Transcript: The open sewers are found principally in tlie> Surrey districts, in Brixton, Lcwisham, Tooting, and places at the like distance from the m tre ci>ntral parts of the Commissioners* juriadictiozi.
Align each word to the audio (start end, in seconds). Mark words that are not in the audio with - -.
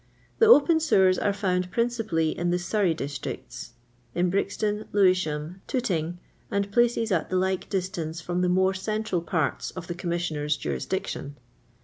The 0.39 0.47
open 0.47 0.79
sewers 0.79 1.19
are 1.19 1.31
found 1.31 1.69
principally 1.69 2.35
in 2.35 2.49
tlie> 2.49 2.59
Surrey 2.59 2.95
districts, 2.95 3.73
in 4.15 4.31
Brixton, 4.31 4.85
Lcwisham, 4.91 5.59
Tooting, 5.67 6.17
and 6.49 6.71
places 6.71 7.11
at 7.11 7.29
the 7.29 7.35
like 7.37 7.69
distance 7.69 8.19
from 8.19 8.41
the 8.41 8.47
m 8.49 8.55
tre 8.55 8.71
ci>ntral 8.73 9.23
parts 9.23 9.69
of 9.69 9.85
the 9.85 9.93
Commissioners* 9.93 10.57
juriadictiozi. 10.57 11.33